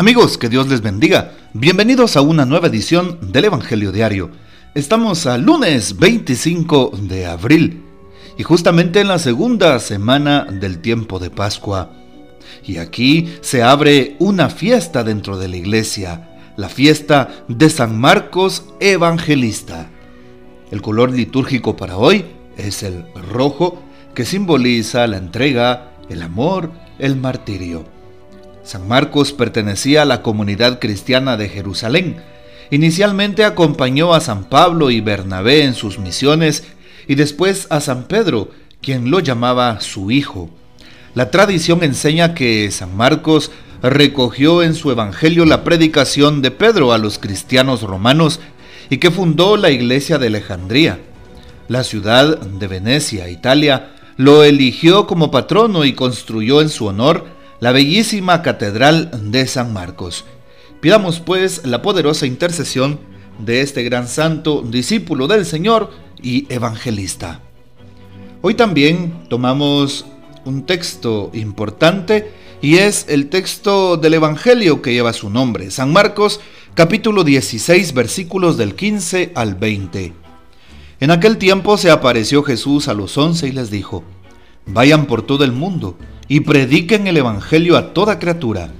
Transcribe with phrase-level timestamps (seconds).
[0.00, 1.32] Amigos, que Dios les bendiga.
[1.52, 4.30] Bienvenidos a una nueva edición del Evangelio Diario.
[4.74, 7.82] Estamos a lunes 25 de abril
[8.38, 11.90] y justamente en la segunda semana del tiempo de Pascua.
[12.64, 18.64] Y aquí se abre una fiesta dentro de la iglesia, la fiesta de San Marcos
[18.80, 19.90] Evangelista.
[20.70, 22.24] El color litúrgico para hoy
[22.56, 23.82] es el rojo,
[24.14, 27.99] que simboliza la entrega, el amor, el martirio.
[28.70, 32.22] San Marcos pertenecía a la comunidad cristiana de Jerusalén.
[32.70, 36.62] Inicialmente acompañó a San Pablo y Bernabé en sus misiones
[37.08, 40.50] y después a San Pedro, quien lo llamaba su hijo.
[41.16, 43.50] La tradición enseña que San Marcos
[43.82, 48.38] recogió en su evangelio la predicación de Pedro a los cristianos romanos
[48.88, 51.00] y que fundó la iglesia de Alejandría.
[51.66, 57.72] La ciudad de Venecia, Italia, lo eligió como patrono y construyó en su honor la
[57.72, 60.24] bellísima Catedral de San Marcos.
[60.80, 62.98] Pidamos pues la poderosa intercesión
[63.38, 65.90] de este gran santo, discípulo del Señor
[66.22, 67.42] y evangelista.
[68.40, 70.06] Hoy también tomamos
[70.46, 76.40] un texto importante y es el texto del Evangelio que lleva su nombre, San Marcos
[76.74, 80.14] capítulo 16 versículos del 15 al 20.
[81.00, 84.02] En aquel tiempo se apareció Jesús a los once y les dijo,
[84.66, 85.96] Vayan por todo el mundo
[86.30, 88.70] y prediquen el Evangelio a toda criatura.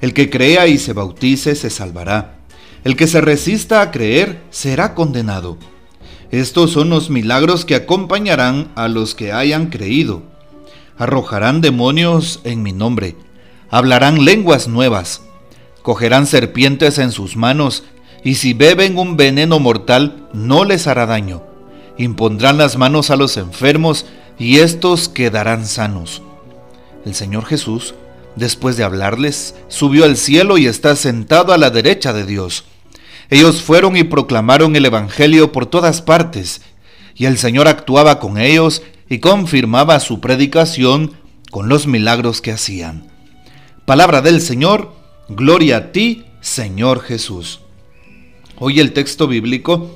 [0.00, 2.36] El que crea y se bautice se salvará.
[2.84, 5.58] El que se resista a creer será condenado.
[6.30, 10.22] Estos son los milagros que acompañarán a los que hayan creído.
[10.96, 13.16] Arrojarán demonios en mi nombre.
[13.68, 15.22] Hablarán lenguas nuevas.
[15.82, 17.82] Cogerán serpientes en sus manos
[18.22, 21.42] y si beben un veneno mortal no les hará daño.
[21.98, 24.06] Impondrán las manos a los enfermos
[24.38, 26.22] y éstos quedarán sanos.
[27.04, 27.94] El Señor Jesús,
[28.36, 32.64] después de hablarles, subió al cielo y está sentado a la derecha de Dios.
[33.30, 36.62] Ellos fueron y proclamaron el Evangelio por todas partes,
[37.14, 41.12] y el Señor actuaba con ellos y confirmaba su predicación
[41.50, 43.08] con los milagros que hacían.
[43.84, 44.92] Palabra del Señor,
[45.28, 47.60] gloria a ti, Señor Jesús.
[48.58, 49.90] Hoy el texto bíblico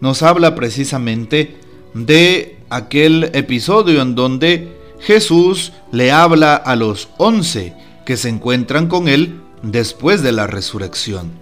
[0.00, 1.56] nos habla precisamente
[1.94, 7.74] de aquel episodio en donde Jesús le habla a los once
[8.06, 11.32] que se encuentran con él después de la resurrección.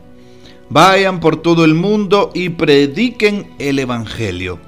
[0.70, 4.58] Vayan por todo el mundo y prediquen el Evangelio.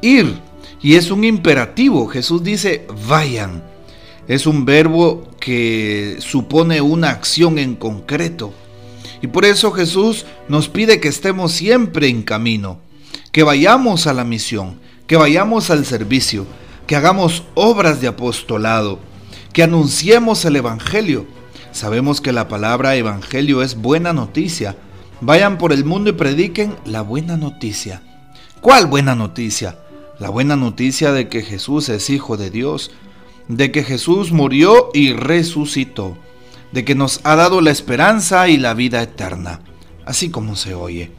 [0.00, 0.38] Ir,
[0.80, 3.64] y es un imperativo, Jesús dice, vayan.
[4.28, 8.52] Es un verbo que supone una acción en concreto.
[9.22, 12.78] Y por eso Jesús nos pide que estemos siempre en camino,
[13.32, 16.46] que vayamos a la misión, que vayamos al servicio,
[16.86, 18.98] que hagamos obras de apostolado,
[19.52, 21.26] que anunciemos el Evangelio.
[21.72, 24.76] Sabemos que la palabra Evangelio es buena noticia.
[25.20, 28.02] Vayan por el mundo y prediquen la buena noticia.
[28.60, 29.78] ¿Cuál buena noticia?
[30.18, 32.90] La buena noticia de que Jesús es Hijo de Dios,
[33.48, 36.16] de que Jesús murió y resucitó,
[36.72, 39.60] de que nos ha dado la esperanza y la vida eterna,
[40.04, 41.10] así como se oye.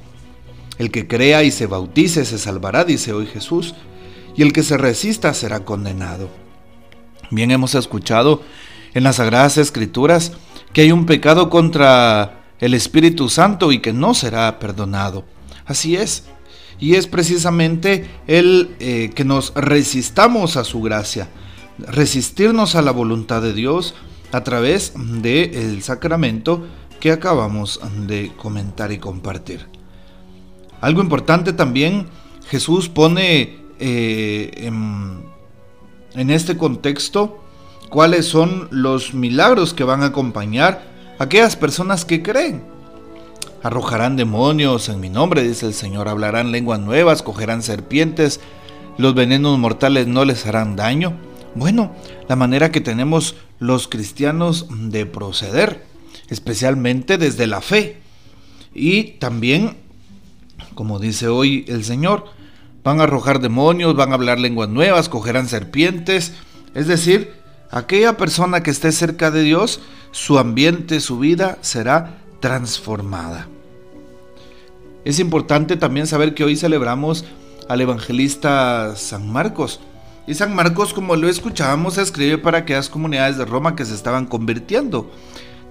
[0.77, 3.75] El que crea y se bautice se salvará, dice hoy Jesús
[4.35, 6.29] y el que se resista será condenado.
[7.31, 8.41] Bien hemos escuchado
[8.93, 10.33] en las Sagradas Escrituras
[10.73, 15.25] que hay un pecado contra el Espíritu Santo y que no será perdonado.
[15.65, 16.25] Así es.
[16.79, 21.29] Y es precisamente el eh, que nos resistamos a su gracia,
[21.77, 23.95] resistirnos a la voluntad de Dios
[24.31, 26.65] a través del sacramento
[26.99, 29.67] que acabamos de comentar y compartir.
[30.81, 32.07] Algo importante también,
[32.49, 34.51] Jesús pone eh,
[36.15, 37.43] en, este contexto
[37.89, 40.83] cuáles son los milagros que van a acompañar
[41.19, 42.63] a aquellas personas que creen.
[43.63, 48.39] Arrojarán demonios en mi nombre, dice el Señor, hablarán lenguas nuevas, cogerán serpientes,
[48.97, 51.17] los venenos mortales no les harán daño.
[51.55, 51.93] Bueno,
[52.27, 55.85] la manera que tenemos los cristianos de proceder,
[56.29, 58.01] especialmente desde la fe.
[58.73, 59.77] Y también,
[60.75, 62.25] como dice hoy el Señor,
[62.85, 66.33] van a arrojar demonios, van a hablar lenguas nuevas, cogerán serpientes.
[66.75, 67.33] Es decir,
[67.71, 73.47] aquella persona que esté cerca de Dios, su ambiente, su vida será transformada.
[75.03, 77.25] Es importante también saber que hoy celebramos
[77.67, 79.79] al evangelista San Marcos.
[80.27, 84.27] Y San Marcos, como lo escuchábamos, escribe para aquellas comunidades de Roma que se estaban
[84.27, 85.11] convirtiendo.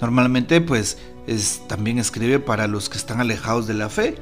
[0.00, 4.16] Normalmente, pues, es, también escribe para los que están alejados de la fe,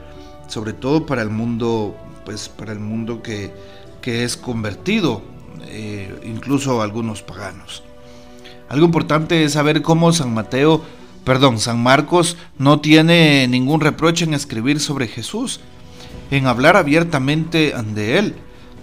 [0.49, 3.53] sobre todo para el mundo pues para el mundo que,
[4.05, 5.23] es convertido,
[5.67, 7.83] eh, incluso algunos paganos.
[8.69, 10.83] Algo importante es saber cómo San Mateo
[11.25, 15.61] perdón, San Marcos no tiene ningún reproche en escribir sobre Jesús,
[16.31, 18.35] en hablar abiertamente de Él,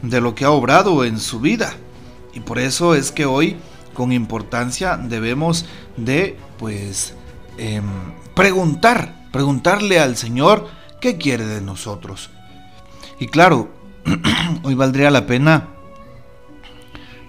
[0.02, 1.74] de lo que ha obrado en su vida.
[2.34, 3.58] Y por eso es que hoy,
[3.94, 5.66] con importancia, debemos
[5.98, 7.14] de, pues,
[7.58, 7.84] em,
[8.36, 10.68] preguntar, preguntarle al Señor
[11.02, 12.30] qué quiere de nosotros.
[13.20, 13.70] Y claro,
[14.64, 15.68] hoy valdría la pena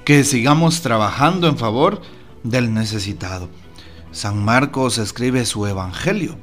[0.04, 2.00] que sigamos trabajando en favor
[2.42, 3.48] del necesitado.
[4.12, 6.36] San Marcos escribe su evangelio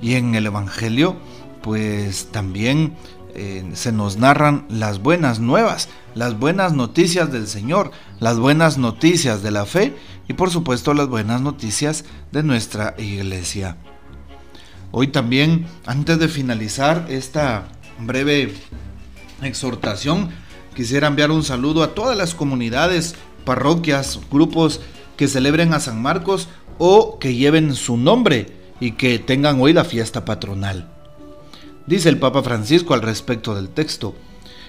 [0.00, 1.16] y en el evangelio
[1.62, 2.96] pues también
[3.34, 7.90] eh, se nos narran las buenas nuevas, las buenas noticias del Señor,
[8.20, 9.94] las buenas noticias de la fe
[10.28, 13.76] y por supuesto las buenas noticias de nuestra iglesia.
[14.90, 17.68] Hoy también, antes de finalizar esta
[17.98, 18.54] breve
[19.42, 20.30] exhortación,
[20.74, 23.14] quisiera enviar un saludo a todas las comunidades,
[23.44, 24.80] parroquias, grupos
[25.16, 26.48] que celebren a San Marcos
[26.78, 28.46] o que lleven su nombre
[28.80, 30.88] y que tengan hoy la fiesta patronal.
[31.86, 34.14] Dice el Papa Francisco al respecto del texto,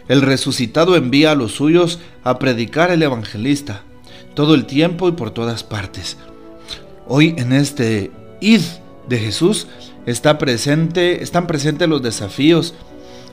[0.07, 3.83] el resucitado envía a los suyos a predicar el evangelista,
[4.33, 6.18] todo el tiempo y por todas partes.
[7.07, 8.12] Hoy en este
[8.42, 8.62] id
[9.09, 9.67] de Jesús
[10.06, 12.75] está presente, están presentes los desafíos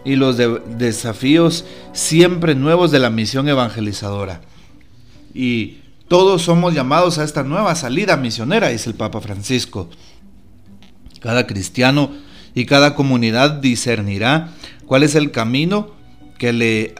[0.05, 0.37] y los
[0.79, 4.41] desafíos siempre nuevos de la misión evangelizadora.
[5.35, 5.79] Y
[6.09, 9.91] todos somos llamados a esta nueva salida misionera, dice el Papa Francisco.
[11.21, 12.11] Cada cristiano
[12.55, 14.53] y cada comunidad discernirá
[14.87, 15.91] cuál es el camino
[16.39, 16.95] que le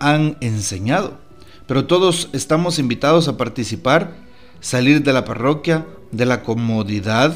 [0.00, 1.18] han enseñado.
[1.66, 4.16] Pero todos estamos invitados a participar,
[4.60, 7.34] salir de la parroquia, de la comodidad,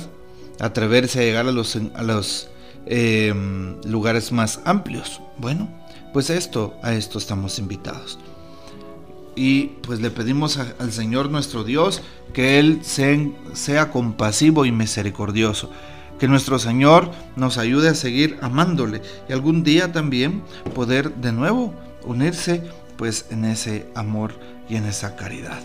[0.61, 2.49] atreverse a llegar a los, a los
[2.87, 5.21] em, lugares más amplios.
[5.39, 5.69] Bueno,
[6.13, 8.19] pues esto, a esto estamos invitados
[9.37, 12.03] y pues le pedimos al Señor nuestro Dios
[12.33, 15.71] que Él sea compasivo y misericordioso.
[16.19, 20.43] Que nuestro Señor nos ayude a seguir amándole y algún día también
[20.75, 21.75] poder de nuevo
[22.05, 22.63] unirse
[22.97, 24.35] pues en ese amor
[24.69, 25.61] y en esa caridad.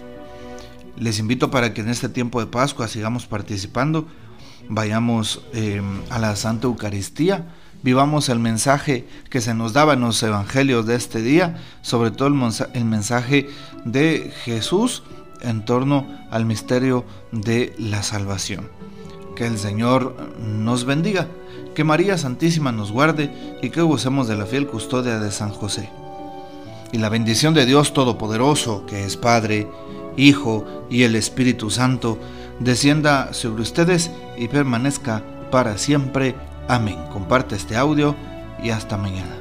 [0.98, 4.08] Les invito para que en este tiempo de Pascua sigamos participando,
[4.68, 7.46] vayamos eh, a la Santa Eucaristía
[7.84, 12.28] vivamos el mensaje que se nos daba en los evangelios de este día, sobre todo
[12.28, 13.50] el mensaje
[13.86, 15.04] de Jesús
[15.42, 18.70] en torno al misterio de la salvación.
[19.36, 21.28] Que el Señor nos bendiga,
[21.74, 23.32] que María Santísima nos guarde
[23.62, 25.90] y que gocemos de la fiel custodia de San José.
[26.92, 29.68] Y la bendición de Dios Todopoderoso, que es Padre,
[30.18, 32.20] Hijo y el Espíritu Santo,
[32.60, 36.36] descienda sobre ustedes y permanezca para siempre.
[36.68, 37.00] Amén.
[37.12, 38.16] Comparte este audio
[38.62, 39.39] y hasta mañana.